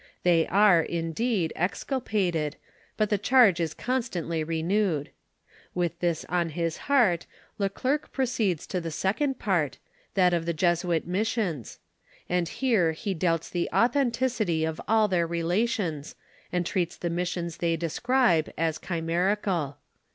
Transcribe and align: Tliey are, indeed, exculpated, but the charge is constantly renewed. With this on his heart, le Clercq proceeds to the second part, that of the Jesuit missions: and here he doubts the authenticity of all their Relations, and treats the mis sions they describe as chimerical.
Tliey 0.25 0.51
are, 0.51 0.81
indeed, 0.81 1.53
exculpated, 1.55 2.55
but 2.97 3.11
the 3.11 3.19
charge 3.19 3.59
is 3.59 3.75
constantly 3.75 4.43
renewed. 4.43 5.11
With 5.75 5.99
this 5.99 6.25
on 6.27 6.49
his 6.49 6.77
heart, 6.89 7.27
le 7.59 7.69
Clercq 7.69 8.11
proceeds 8.11 8.65
to 8.65 8.81
the 8.81 8.89
second 8.89 9.37
part, 9.37 9.77
that 10.15 10.33
of 10.33 10.47
the 10.47 10.55
Jesuit 10.55 11.05
missions: 11.05 11.77
and 12.27 12.49
here 12.49 12.93
he 12.93 13.13
doubts 13.13 13.51
the 13.51 13.69
authenticity 13.71 14.65
of 14.65 14.81
all 14.87 15.07
their 15.07 15.27
Relations, 15.27 16.15
and 16.51 16.65
treats 16.65 16.97
the 16.97 17.11
mis 17.11 17.29
sions 17.29 17.57
they 17.57 17.77
describe 17.77 18.51
as 18.57 18.79
chimerical. 18.79 19.77